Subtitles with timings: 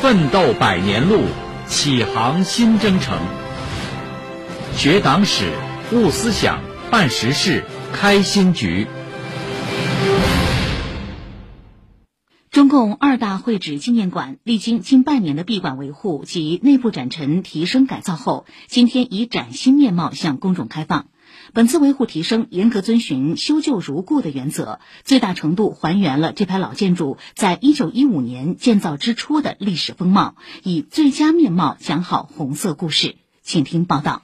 [0.00, 1.24] 奋斗百年路，
[1.66, 3.18] 启航新征程。
[4.74, 5.52] 学党史，
[5.92, 8.86] 悟思想，办实事，开新局。
[12.50, 21.08] 中共二大会址纪念馆历经近半年的闭馆维护及内部展陈提升改造后，今天以崭新面貌向公众开放。
[21.52, 33.16] 本次维护提升严格遵循修旧如故的原则，最大程度还原了这排老建筑在一九一五年建造之初的历史风貌，以最佳面貌讲好红色故事。
[33.42, 34.22] 请听报道。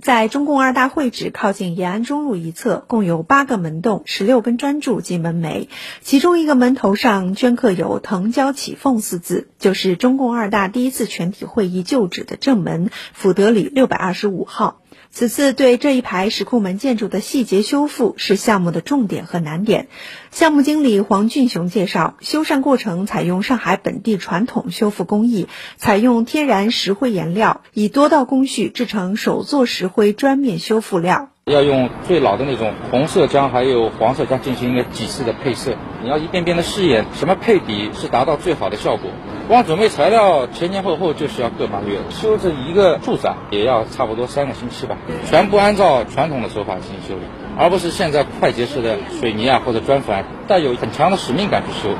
[0.00, 5.66] 在中共二大会址靠近延安中路一侧，共有八个门洞、十六根砖柱及门楣，
[6.02, 14.82] 其中一个门头上镌刻有“腾蛟起凤”四字，就是中共二大第一次全体会议旧址的正门——福德里六百二十五号。
[15.10, 19.88] 此次对这一排石库门建筑的细节修复是项目的重点和难点。
[20.30, 31.30] 项目经理黄俊雄介绍，修缮过程采用上海本地传统修复工艺，采用天然石灰颜料，以多道工序制成手做石灰砖面修复料。
[31.46, 39.10] 要用最老的那种红色浆，还有黄色浆进行一个几次的配色，你要一遍遍的试验什么配比是达到最好的效果。
[39.48, 44.98] 光准备材料前前后后就需要个把月，修这一个柱子啊，也要差不多三个星期吧。
[45.24, 47.22] 全部按照传统的手法进行修理，
[47.56, 51.94] 而不是现在快捷式的水泥啊或者砖粉，带有很强的使命感去修。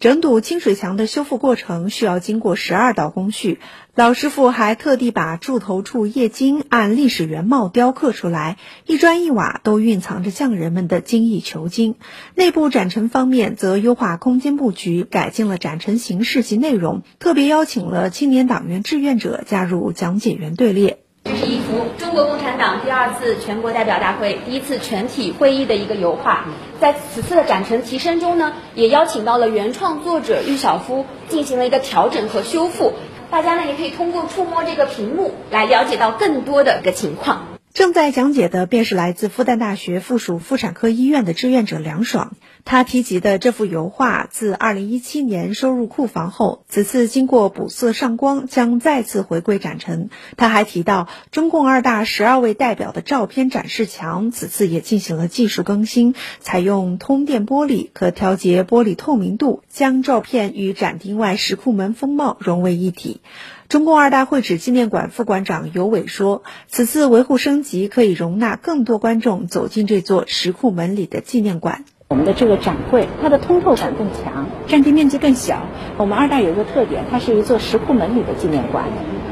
[0.00, 3.58] 整堵清水墙的修复过程需要经过十二道工序，
[3.94, 8.56] 老师傅还特地把柱头处叶金按历史原貌雕刻出来，
[8.86, 11.96] 一砖一瓦都蕴藏着匠人们的精益求精。
[12.34, 21.00] 内部展陈方面则优化空间布局，改进了展陈形式及内容，特别邀请了青年党员志愿者加入讲解员队列。
[21.24, 26.46] 这是一幅中国共产党第二次全国代表大会第一次全体会议的一个油画，
[26.80, 32.94] 在此次的展陈提升中呢，也邀请到了原创作者郁晓夫进行了一个调整和修复，
[33.30, 37.46] 大家呢也可以通过触摸这个屏幕来了解到更多的一个情况。
[37.72, 42.32] 正在讲解的便是来自复旦大学附属妇产科医院的志愿者梁爽。
[42.64, 50.10] 他提及的这幅油画自2017年收入库房后，此次经过补色上光，将再次回归展陈。
[50.36, 63.20] 他还提到，中共二大十二位代表的照片展示墙，此次也进行了技术更新，采用通电玻璃，可调节玻璃透明度，将照片与展厅外石库门风貌融为一体。
[63.68, 71.84] 中共二大会址纪念馆副馆长尤伟说：“此次维护升级，可以容纳更多观众走进这座石库门里的纪念馆。
[72.10, 75.60] 我们的这个展柜，它的通透感更强，占地面积更小。
[75.96, 78.86] 我们二大有一个特点，它是一座石库门里的纪念馆。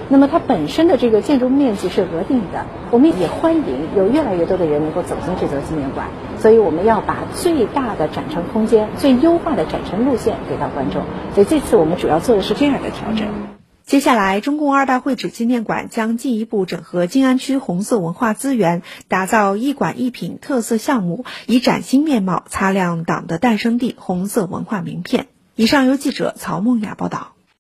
[0.09, 3.65] 那么它本身的这个建筑面积是额定的，我们也欢迎
[3.97, 6.07] 有越来越多的人能够走进这座纪念馆。
[6.39, 11.03] 所以我们要把最大的展陈空间、最优化的展陈路线给到观众。
[11.35, 13.27] 所以这次我们主要做的是这样的调整。”
[13.89, 25.29] 接下来，中共二大会址纪念馆将进一步整合静安区红色文化资源，打造一馆一品特色项目，以崭新面貌擦亮党的诞生地红色文化名片。
[25.55, 27.38] 以上由记者曹梦雅报道。